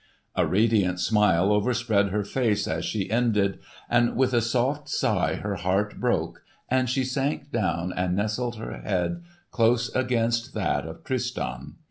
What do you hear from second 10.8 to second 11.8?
of Tristan.